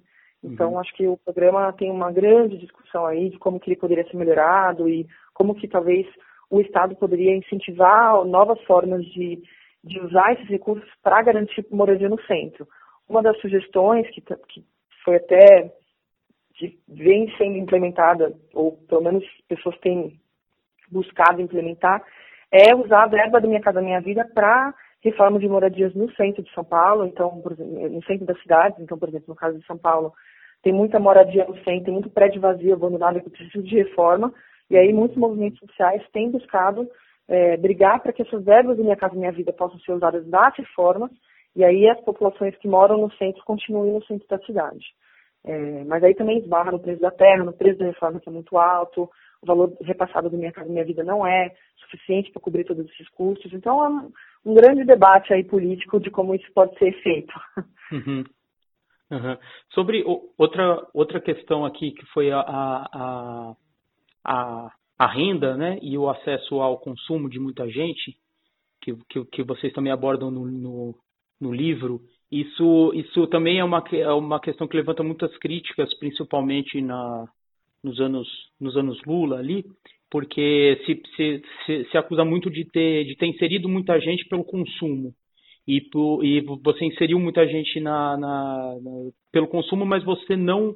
[0.45, 0.79] Então, uhum.
[0.81, 4.17] acho que o programa tem uma grande discussão aí de como que ele poderia ser
[4.17, 6.07] melhorado e como que talvez
[6.51, 9.41] o Estado poderia incentivar novas formas de,
[9.85, 12.67] de usar esses recursos para garantir moradia no centro.
[13.09, 14.65] Uma das sugestões que, que
[15.05, 15.73] foi até
[16.55, 20.21] que vem sendo implementada, ou pelo menos pessoas têm
[20.91, 22.03] buscado implementar,
[22.51, 26.43] é usar a verba da Minha Casa Minha Vida para reforma de moradias no centro
[26.43, 29.67] de São Paulo, então, exemplo, no centro das cidades, então, por exemplo, no caso de
[29.67, 30.13] São Paulo,
[30.63, 34.33] tem muita moradia no centro, tem muito prédio vazio, abandonado, que precisa de reforma,
[34.71, 36.89] e aí muitos movimentos sociais têm buscado
[37.27, 40.57] é, brigar para que essas verbas do Minha Casa Minha Vida possam ser usadas nas
[40.57, 41.11] reformas,
[41.57, 44.85] e aí as populações que moram no centro continuem no centro da cidade.
[45.45, 48.33] É, mas aí também esbarra no preço da terra, no preço da reforma que é
[48.33, 49.11] muito alto,
[49.43, 53.09] o valor repassado do Minha Casa Minha Vida não é suficiente para cobrir todos esses
[53.09, 53.53] custos.
[53.53, 54.13] Então é um,
[54.47, 57.33] um, grande debate aí político de como isso pode ser feito.
[57.93, 58.25] Uhum.
[59.11, 59.37] Uhum.
[59.75, 63.55] Sobre o, outra, outra questão aqui que foi a, a,
[64.25, 68.17] a, a, renda né, e o acesso ao consumo de muita gente,
[68.81, 70.95] que, que, que vocês também abordam no, no,
[71.39, 72.01] no livro,
[72.33, 77.27] isso, isso também é uma, é uma questão que levanta muitas críticas, principalmente na,
[77.85, 78.27] nos, anos,
[78.59, 79.67] nos anos Lula ali,
[80.11, 84.45] porque se, se, se, se acusa muito de ter, de ter inserido muita gente pelo
[84.45, 85.13] consumo.
[85.69, 85.87] E,
[86.23, 90.75] e você inseriu muita gente na, na, na, pelo consumo, mas você não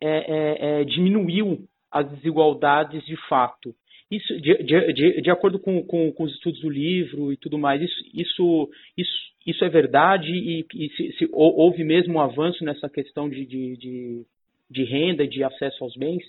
[0.00, 1.58] é, é, é, diminuiu
[1.90, 3.74] as desigualdades de fato.
[4.10, 7.82] Isso, de, de, de acordo com, com, com, os estudos do livro e tudo mais,
[7.82, 12.88] isso, isso, isso, isso é verdade e, e se, se, houve mesmo um avanço nessa
[12.88, 14.26] questão de, de, de,
[14.70, 16.24] de renda de acesso aos bens?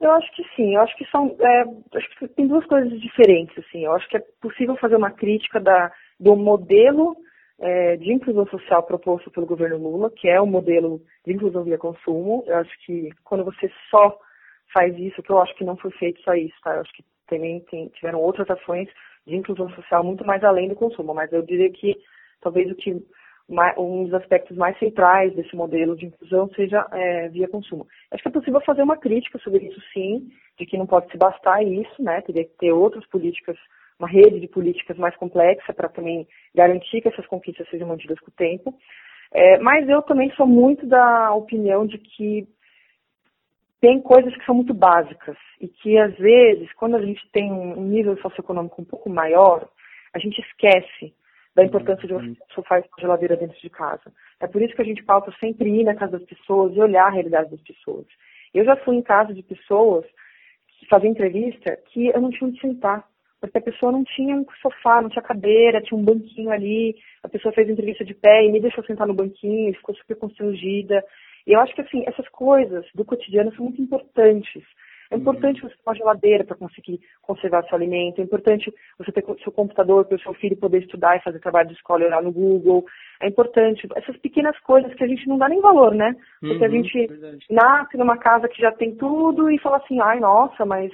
[0.00, 1.36] Eu acho que sim, eu acho que são.
[1.40, 1.62] É,
[1.96, 3.84] acho que tem duas coisas diferentes, assim.
[3.84, 7.16] Eu acho que é possível fazer uma crítica da, do modelo
[7.58, 11.78] é, de inclusão social proposto pelo governo Lula, que é o modelo de inclusão via
[11.78, 12.44] consumo.
[12.46, 14.18] Eu acho que quando você só
[14.76, 16.74] faz isso, que eu acho que não foi feito só isso, tá?
[16.74, 18.86] Eu acho que também tem, tiveram outras ações
[19.26, 21.96] de inclusão social muito mais além do consumo, mas eu diria que
[22.42, 22.94] talvez o que
[23.78, 27.86] um dos aspectos mais centrais desse modelo de inclusão seja é, via consumo.
[28.10, 31.16] Acho que é possível fazer uma crítica sobre isso, sim, de que não pode se
[31.16, 32.20] bastar isso, né?
[32.20, 33.56] Teria que ter outras políticas,
[33.98, 38.30] uma rede de políticas mais complexa para também garantir que essas conquistas sejam mantidas com
[38.30, 38.74] o tempo.
[39.32, 42.46] É, mas eu também sou muito da opinião de que
[43.86, 47.84] tem coisas que são muito básicas e que, às vezes, quando a gente tem um
[47.84, 49.68] nível socioeconômico um pouco maior,
[50.12, 51.14] a gente esquece
[51.54, 54.12] da importância de você ter sofá e geladeira dentro de casa.
[54.40, 57.06] É por isso que a gente pauta sempre ir na casa das pessoas e olhar
[57.06, 58.06] a realidade das pessoas.
[58.52, 60.04] Eu já fui em casa de pessoas
[60.90, 63.04] faziam entrevista que eu não tinha onde sentar,
[63.40, 67.28] porque a pessoa não tinha um sofá, não tinha cadeira, tinha um banquinho ali, a
[67.28, 71.04] pessoa fez entrevista de pé e me deixou sentar no banquinho, ficou super constrangida.
[71.46, 74.64] E eu acho que, assim, essas coisas do cotidiano são muito importantes.
[75.10, 75.20] É uhum.
[75.20, 78.20] importante você ter uma geladeira para conseguir conservar seu alimento.
[78.20, 81.68] É importante você ter seu computador para o seu filho poder estudar e fazer trabalho
[81.68, 82.84] de escola e olhar no Google.
[83.20, 86.14] É importante essas pequenas coisas que a gente não dá nem valor, né?
[86.40, 87.46] Porque uhum, a gente verdade.
[87.50, 90.90] nasce numa casa que já tem tudo e fala assim, ai, nossa, mas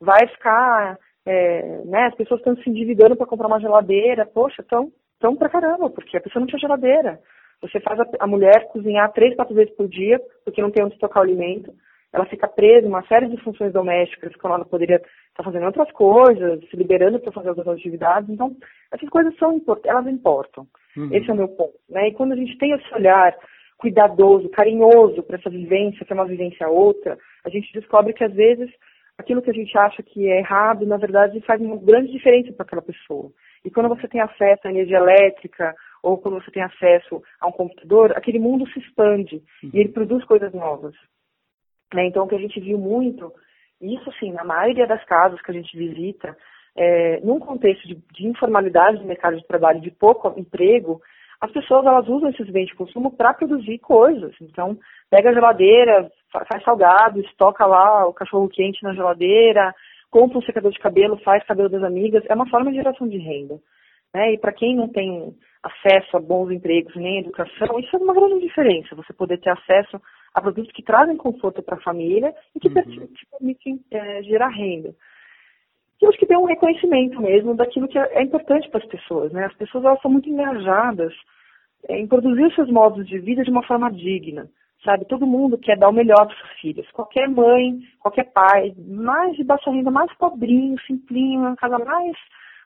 [0.00, 2.06] vai ficar, é, né?
[2.06, 4.26] As pessoas estão se endividando para comprar uma geladeira.
[4.26, 7.20] Poxa, tão, tão pra caramba, porque a pessoa não tinha geladeira.
[7.62, 11.20] Você faz a, mulher cozinhar três, quatro vezes por dia, porque não tem onde tocar
[11.20, 11.72] o alimento.
[12.12, 15.90] Ela fica presa em uma série de funções domésticas, quando ela poderia estar fazendo outras
[15.92, 18.28] coisas, se liberando para fazer outras atividades.
[18.28, 18.54] Então,
[18.92, 20.66] essas coisas são elas importam.
[20.96, 21.08] Uhum.
[21.14, 21.74] Esse é o meu ponto.
[21.88, 22.08] Né?
[22.08, 23.34] E quando a gente tem esse olhar
[23.78, 28.32] cuidadoso, carinhoso para essa vivência, que é uma vivência outra, a gente descobre que às
[28.32, 28.70] vezes
[29.16, 32.64] aquilo que a gente acha que é errado, na verdade, faz uma grande diferença para
[32.64, 33.30] aquela pessoa.
[33.64, 37.52] E quando você tem acesso à energia elétrica ou quando você tem acesso a um
[37.52, 39.70] computador, aquele mundo se expande uhum.
[39.72, 40.94] e ele produz coisas novas.
[41.94, 42.06] Né?
[42.06, 43.32] Então, o que a gente viu muito,
[43.80, 46.36] isso sim, na maioria das casas que a gente visita,
[46.76, 51.00] é, num contexto de, de, informalidade do mercado de trabalho, de pouco emprego,
[51.40, 54.34] as pessoas elas usam esses bens de consumo para produzir coisas.
[54.40, 54.78] Então,
[55.10, 59.74] pega a geladeira, faz salgado, estoca lá o cachorro quente na geladeira,
[60.10, 62.24] compra um secador de cabelo, faz cabelo das amigas.
[62.28, 63.58] É uma forma de geração de renda.
[64.14, 64.34] Né?
[64.34, 68.40] E para quem não tem acesso a bons empregos nem educação, isso é uma grande
[68.40, 68.96] diferença.
[68.96, 70.00] Você poder ter acesso
[70.34, 73.08] a produtos que trazem conforto para a família e que uhum.
[73.38, 74.94] permitem é, gerar renda.
[76.00, 78.86] E eu acho que tem um reconhecimento mesmo daquilo que é, é importante para as
[78.86, 79.32] pessoas.
[79.32, 79.44] Né?
[79.44, 81.14] As pessoas elas são muito engajadas
[81.88, 84.48] em produzir os seus modos de vida de uma forma digna,
[84.84, 85.04] sabe?
[85.04, 86.90] Todo mundo quer dar o melhor para seus filhos.
[86.92, 92.16] Qualquer mãe, qualquer pai, mais de baixa renda, mais pobrinho, simplinho, uma casa mais,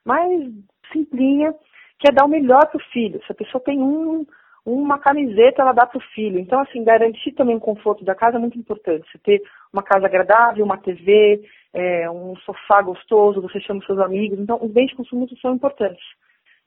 [0.04, 0.52] mais
[0.92, 1.54] simplinha,
[1.98, 3.20] quer dar o melhor para o filho.
[3.24, 4.26] Se a pessoa tem um,
[4.64, 6.38] uma camiseta, ela dá para o filho.
[6.38, 9.06] Então, assim, garantir também o conforto da casa é muito importante.
[9.10, 13.98] Você ter uma casa agradável, uma TV, é, um sofá gostoso, você chama os seus
[13.98, 14.38] amigos.
[14.38, 16.04] Então, os bens de consumo são importantes.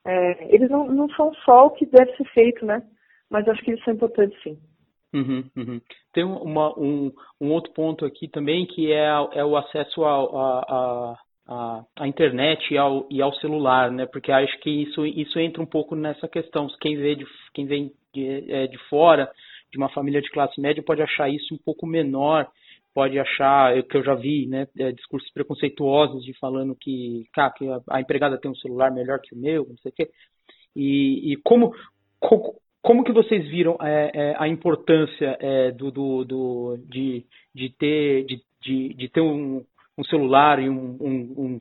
[0.05, 2.81] É, eles não, não são só o que deve ser feito, né?
[3.29, 4.57] Mas acho que eles são importantes, sim.
[5.13, 5.81] Uhum, uhum.
[6.13, 11.17] Tem uma, um, um outro ponto aqui também que é, é o acesso à a,
[12.05, 14.05] internet e ao, e ao celular, né?
[14.05, 16.67] Porque acho que isso, isso entra um pouco nessa questão.
[16.79, 19.29] Quem vê de, quem vem de, é, de fora,
[19.71, 22.47] de uma família de classe média, pode achar isso um pouco menor,
[22.93, 27.67] pode achar, que eu já vi, né, é, discursos preconceituosos de falando que, cara, que
[27.67, 30.09] a, a, empregada tem um celular melhor que o meu, não sei o quê.
[30.75, 31.73] E, e como,
[32.81, 38.25] como que vocês viram é, é, a importância é, do, do, do, de, de ter,
[38.25, 39.63] de, de, de ter um,
[39.99, 41.57] um celular e um, um, um,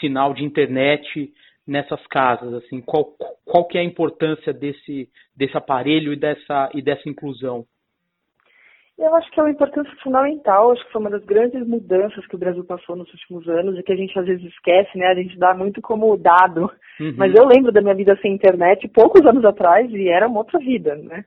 [0.00, 1.30] sinal de internet
[1.66, 2.54] nessas casas?
[2.54, 7.66] Assim, qual, qual que é a importância desse, desse aparelho e dessa, e dessa inclusão?
[8.96, 12.36] Eu acho que é uma importância fundamental, acho que foi uma das grandes mudanças que
[12.36, 15.08] o Brasil passou nos últimos anos e que a gente às vezes esquece, né?
[15.08, 16.70] A gente dá muito como dado.
[17.00, 17.14] Uhum.
[17.16, 20.60] Mas eu lembro da minha vida sem internet poucos anos atrás e era uma outra
[20.60, 21.24] vida, né?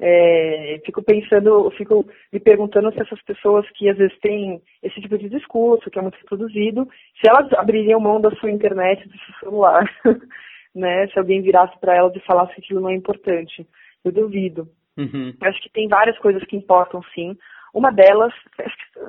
[0.00, 5.16] É, fico pensando, fico me perguntando se essas pessoas que às vezes têm esse tipo
[5.16, 6.88] de discurso, que é muito reproduzido,
[7.20, 9.88] se elas abririam mão da sua internet, do seu celular,
[10.74, 11.06] né?
[11.08, 13.66] Se alguém virasse para elas e falasse que aquilo não é importante.
[14.04, 14.68] Eu duvido.
[14.96, 15.32] Uhum.
[15.40, 17.36] Acho que tem várias coisas que importam, sim.
[17.72, 18.32] Uma delas,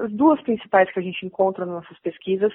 [0.04, 2.54] as duas principais que a gente encontra nas nossas pesquisas,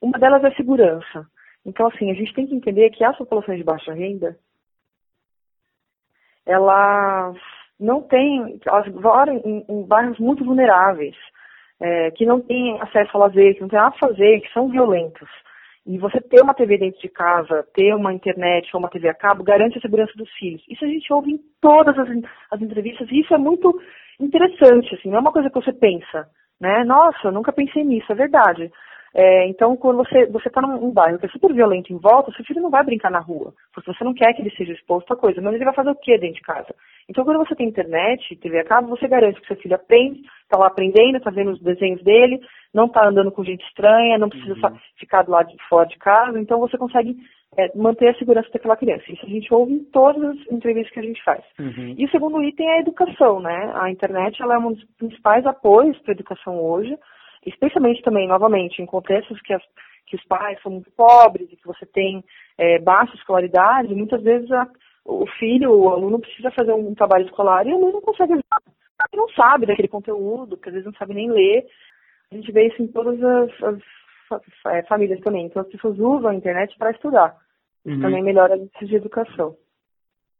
[0.00, 1.26] uma delas é segurança.
[1.64, 4.38] Então, assim, a gente tem que entender que as populações de baixa renda,
[6.44, 7.36] elas
[7.78, 11.16] não têm, elas moram em, em bairros muito vulneráveis,
[11.80, 14.68] é, que não têm acesso ao lazer, que não têm nada a fazer, que são
[14.68, 15.28] violentos.
[15.86, 19.14] E você ter uma TV dentro de casa, ter uma internet ou uma TV a
[19.14, 20.62] cabo, garante a segurança dos filhos.
[20.68, 22.08] Isso a gente ouve em todas as,
[22.50, 23.78] as entrevistas e isso é muito
[24.18, 26.26] interessante, assim, não é uma coisa que você pensa,
[26.58, 26.84] né?
[26.84, 28.70] Nossa, eu nunca pensei nisso, é verdade.
[29.14, 32.44] É, então, quando você você está num, bairro que é super violento em volta, seu
[32.44, 35.16] filho não vai brincar na rua, porque você não quer que ele seja exposto a
[35.16, 36.74] coisa, mas ele vai fazer o que dentro de casa?
[37.08, 40.58] Então, quando você tem internet, TV a cabo, você garante que seu filho aprende, está
[40.58, 42.40] lá aprendendo, está vendo os desenhos dele,
[42.72, 44.78] não está andando com gente estranha, não precisa uhum.
[44.98, 47.16] ficar do lado de fora de casa, então você consegue
[47.56, 49.04] é, manter a segurança daquela criança.
[49.08, 51.44] Isso a gente ouve em todas as entrevistas que a gente faz.
[51.58, 51.94] Uhum.
[51.96, 53.72] E o segundo item é a educação, né?
[53.74, 56.96] A internet ela é um dos principais apoios para a educação hoje,
[57.46, 59.62] especialmente também, novamente, em contextos que, as,
[60.06, 62.24] que os pais são muito pobres e que você tem
[62.58, 64.68] é, baixa escolaridade, muitas vezes a,
[65.04, 68.62] o filho, o aluno precisa fazer um trabalho escolar e o aluno não consegue ajudar.
[68.96, 71.66] Porque não sabe daquele conteúdo, porque às vezes não sabe nem ler.
[72.32, 73.78] A gente vê isso em todas as, as,
[74.68, 75.46] é, famílias também.
[75.46, 77.36] Então as pessoas usam a internet para estudar.
[77.84, 78.00] Isso uhum.
[78.02, 79.56] também melhora a índice de educação.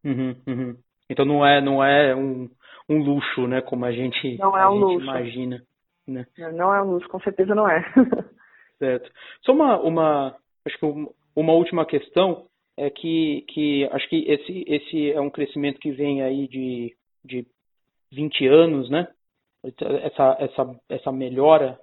[0.02, 0.76] Uhum, uhum.
[1.10, 2.48] Então não é, não é um,
[2.88, 3.60] um luxo, né?
[3.60, 5.04] Como a gente, não é um gente luxo.
[5.04, 5.62] imagina.
[6.06, 6.26] Né?
[6.54, 7.82] Não é um luxo, com certeza não é.
[8.78, 9.10] certo.
[9.42, 10.36] Só uma, uma,
[10.66, 10.86] acho que
[11.34, 16.22] uma última questão é que, que acho que esse, esse é um crescimento que vem
[16.22, 17.46] aí de, de
[18.12, 19.08] 20 anos, né?
[19.62, 21.78] Essa, essa, essa melhora.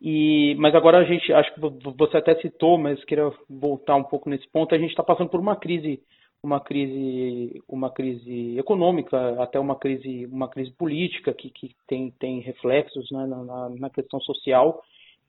[0.00, 4.28] E, mas agora a gente, acho que você até citou, mas queria voltar um pouco
[4.28, 4.74] nesse ponto.
[4.74, 6.00] A gente está passando por uma crise,
[6.42, 12.40] uma crise, uma crise econômica, até uma crise, uma crise política que, que tem, tem
[12.40, 14.80] reflexos né, na, na questão social.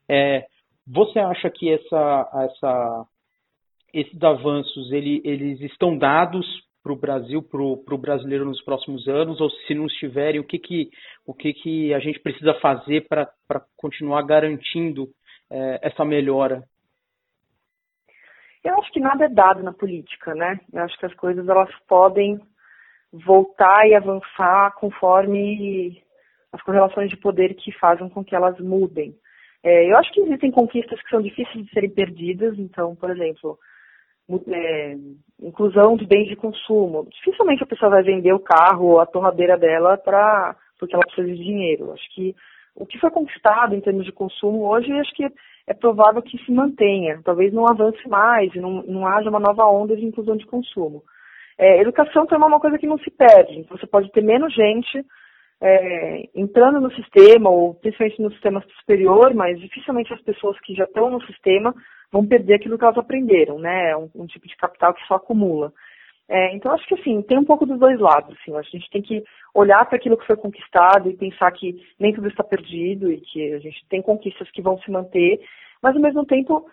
[0.07, 0.45] É,
[0.85, 3.07] você acha que essa, essa
[3.93, 6.45] esses avanços ele, eles estão dados
[6.83, 10.57] para o Brasil, para o brasileiro nos próximos anos, ou se não estiverem, o que,
[10.57, 10.89] que,
[11.25, 13.29] o que, que a gente precisa fazer para
[13.75, 15.09] continuar garantindo
[15.49, 16.63] é, essa melhora?
[18.67, 20.59] Eu acho que nada é dado na política, né?
[20.73, 22.37] Eu acho que as coisas elas podem
[23.13, 26.03] voltar e avançar conforme
[26.51, 29.15] as correlações de poder que fazem com que elas mudem.
[29.63, 33.57] É, eu acho que existem conquistas que são difíceis de serem perdidas, então, por exemplo,
[34.49, 34.97] é,
[35.41, 37.07] inclusão de bens de consumo.
[37.09, 41.27] Dificilmente a pessoa vai vender o carro ou a torradeira dela para porque ela precisa
[41.27, 41.93] de dinheiro.
[41.93, 42.35] Acho que
[42.75, 45.25] o que foi conquistado em termos de consumo hoje, acho que
[45.67, 47.19] é provável que se mantenha.
[47.23, 51.03] Talvez não avance mais, não, não haja uma nova onda de inclusão de consumo.
[51.57, 53.65] É, educação também é uma coisa que não se perde.
[53.69, 55.05] Você pode ter menos gente
[55.59, 60.85] é, entrando no sistema, ou principalmente no sistema superior, mas dificilmente as pessoas que já
[60.85, 61.73] estão no sistema
[62.11, 63.91] vão perder aquilo que elas aprenderam, né?
[63.91, 65.73] É um, um tipo de capital que só acumula.
[66.29, 68.35] É, então, acho que assim, tem um pouco dos dois lados.
[68.39, 69.23] Assim, a gente tem que
[69.53, 73.53] olhar para aquilo que foi conquistado e pensar que nem tudo está perdido e que
[73.53, 75.39] a gente tem conquistas que vão se manter,
[75.81, 76.69] mas ao mesmo tempo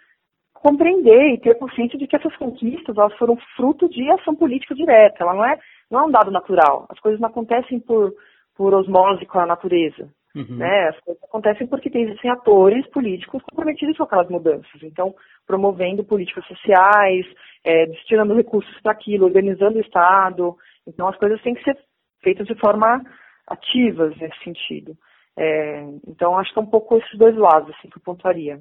[0.55, 5.23] compreender e ter consciência de que essas conquistas elas foram fruto de ação política direta.
[5.23, 5.59] Ela não é,
[5.91, 6.87] não é um dado natural.
[6.89, 8.13] As coisas não acontecem por,
[8.57, 10.09] por osmose com a natureza.
[10.35, 10.57] Uhum.
[10.57, 10.89] Né?
[10.89, 14.83] As coisas acontecem porque existem atores políticos comprometidos com aquelas mudanças.
[14.83, 15.15] Então,
[15.47, 17.25] promovendo políticas sociais,
[17.63, 20.57] é, destinando recursos para aquilo, organizando o Estado.
[20.87, 21.79] Então, as coisas têm que ser
[22.23, 23.01] feitas de forma
[23.47, 24.97] ativas nesse sentido.
[25.37, 28.61] É, então, acho que é um pouco esses dois lados assim, que eu pontuaria.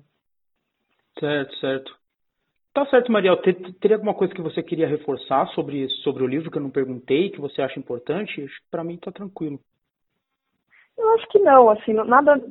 [1.20, 1.96] Certo, certo.
[2.74, 3.38] Tá certo, Mariel.
[3.38, 7.30] Teria alguma coisa que você queria reforçar sobre, sobre o livro que eu não perguntei,
[7.30, 8.48] que você acha importante?
[8.72, 9.60] Para mim tá tranquilo.
[10.98, 12.42] Eu acho que não, assim, nada.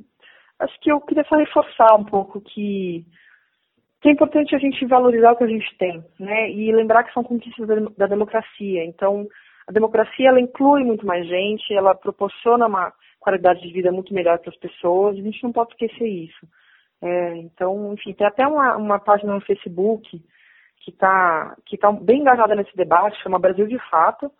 [0.59, 3.05] Acho que eu queria só reforçar um pouco que,
[4.01, 6.51] que é importante a gente valorizar o que a gente tem, né?
[6.51, 7.67] E lembrar que são conquistas
[7.97, 8.85] da, democracia.
[8.85, 9.27] Então,
[9.67, 14.39] a democracia ela inclui muito mais gente, ela proporciona uma qualidade de vida muito melhor
[14.39, 15.17] para as pessoas.
[15.17, 16.47] A gente não pode esquecer isso.
[17.01, 20.23] É, então, enfim, tem até uma, uma página no Facebook
[20.85, 24.31] que está que tá bem engajada nesse debate, chama Brasil de Fato,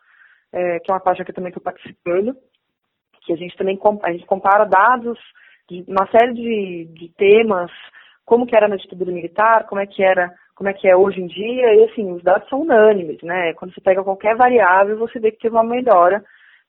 [0.53, 2.37] é, que é uma página que também estou participando
[3.25, 5.19] que a gente também a gente compara dados
[5.69, 7.71] de uma série de, de temas,
[8.25, 11.21] como que era na ditadura militar, como é que era, como é que é hoje
[11.21, 13.53] em dia, e assim, os dados são unânimes, né?
[13.55, 16.25] Quando você pega qualquer variável, você vê que teve uma melhora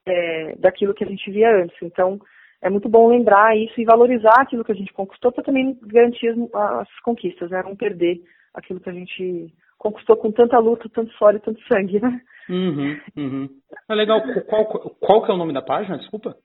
[0.06, 1.76] é, daquilo que a gente via antes.
[1.82, 2.20] Então,
[2.62, 6.30] é muito bom lembrar isso e valorizar aquilo que a gente conquistou para também garantir
[6.30, 6.38] as,
[6.82, 7.62] as, conquistas, né?
[7.64, 8.22] Não perder
[8.54, 9.54] aquilo que a gente
[9.84, 12.22] conquistou com tanta luta, tanto suor e tanto sangue, né?
[12.50, 13.50] Uhum, uhum.
[13.90, 14.22] É legal.
[14.48, 15.98] Qual, qual que é o nome da página?
[15.98, 16.38] Desculpa.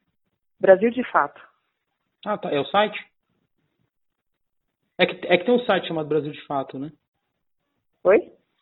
[0.61, 1.41] Brasil de Fato.
[2.27, 2.51] Ah, tá.
[2.51, 2.99] É o site?
[4.99, 6.91] É que, é que tem um site chamado Brasil de Fato, né?
[8.03, 8.19] Oi?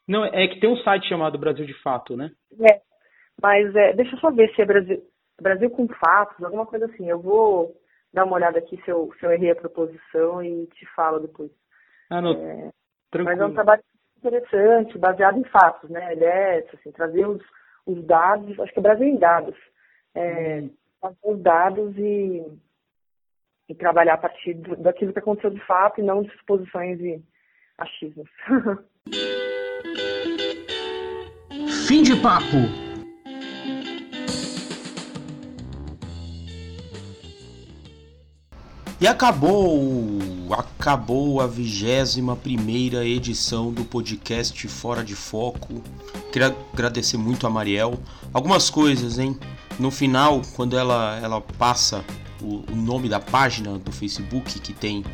[0.07, 2.31] Não, é que tem um site chamado Brasil de Fato, né?
[2.61, 2.81] É.
[3.43, 5.03] Mas é, deixa eu só ver se é Brasil,
[5.41, 7.09] Brasil com fatos, alguma coisa assim.
[7.09, 7.75] Eu vou
[8.13, 11.51] dar uma olhada aqui se eu, se eu errei a proposição e te falo depois.
[12.11, 12.33] Ah, não.
[12.33, 12.71] É,
[13.25, 13.83] mas é um trabalho
[14.19, 16.13] interessante, baseado em fatos, né?
[16.13, 17.43] Ele é, assim, trazer os,
[17.87, 19.57] os dados, acho que é Brasil em dados.
[20.15, 20.71] É, hum.
[21.25, 22.43] os dados e,
[23.69, 27.23] e trabalhar a partir do, daquilo que aconteceu de fato e não de suposições e
[27.79, 28.29] achismos.
[31.87, 32.87] Fim de papo.
[38.99, 39.79] E acabou,
[40.55, 45.83] acabou a vigésima primeira edição do podcast Fora de Foco.
[46.33, 47.99] Queria agradecer muito a Mariel.
[48.33, 49.39] Algumas coisas, hein?
[49.79, 52.05] No final, quando ela, ela passa
[52.41, 55.05] o, o nome da página do Facebook que tem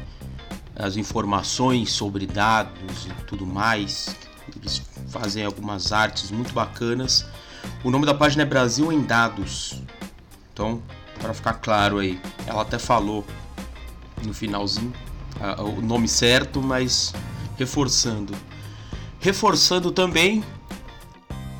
[0.76, 4.16] as informações sobre dados e tudo mais,
[4.56, 7.26] eles fazem algumas artes muito bacanas.
[7.84, 9.80] O nome da página é Brasil em Dados.
[10.52, 10.82] Então,
[11.20, 13.24] para ficar claro aí, ela até falou
[14.24, 14.92] no finalzinho,
[15.58, 17.12] o nome certo, mas
[17.56, 18.34] reforçando.
[19.20, 20.44] Reforçando também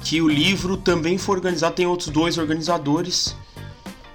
[0.04, 3.36] que o livro também foi organizado, tem outros dois organizadores,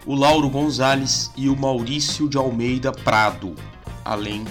[0.05, 3.55] o Lauro Gonzalez e o Maurício de Almeida Prado,
[4.03, 4.45] além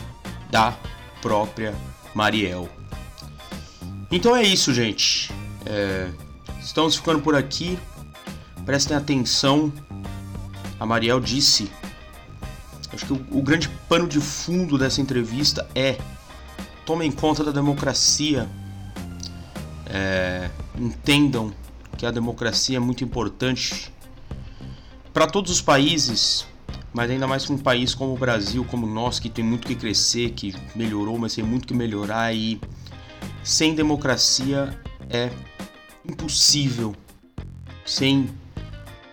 [0.51, 0.77] da
[1.21, 1.75] própria
[2.15, 2.69] Mariel.
[4.11, 5.33] Então é isso, gente.
[5.65, 6.09] É,
[6.61, 7.79] estamos ficando por aqui.
[8.65, 9.73] Prestem atenção.
[10.79, 11.71] A Mariel disse
[12.97, 15.99] Acho que o, o grande pano de fundo dessa entrevista é
[16.87, 18.49] tomem conta da democracia,
[19.85, 21.53] é, entendam
[21.99, 23.93] que a democracia é muito importante
[25.13, 26.47] para todos os países,
[26.95, 29.75] mas ainda mais para um país como o Brasil, como nós, que tem muito que
[29.75, 32.59] crescer, que melhorou, mas tem muito que melhorar e
[33.43, 34.75] sem democracia
[35.11, 35.31] é
[36.03, 36.97] impossível,
[37.85, 38.31] sem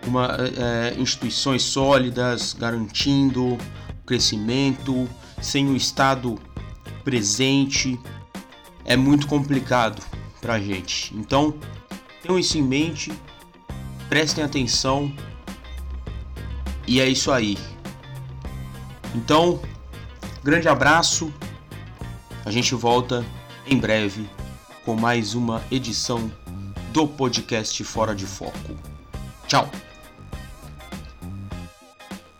[0.05, 3.57] uma, é, instituições sólidas garantindo
[4.05, 5.07] crescimento,
[5.41, 6.39] sem o Estado
[7.03, 7.99] presente,
[8.85, 10.01] é muito complicado
[10.41, 11.15] para a gente.
[11.15, 11.53] Então,
[12.21, 13.11] tenham isso em mente,
[14.09, 15.11] prestem atenção
[16.87, 17.57] e é isso aí.
[19.15, 19.61] Então,
[20.43, 21.33] grande abraço,
[22.45, 23.25] a gente volta
[23.65, 24.29] em breve
[24.83, 26.31] com mais uma edição
[26.91, 28.75] do podcast Fora de Foco.
[29.47, 29.69] Tchau!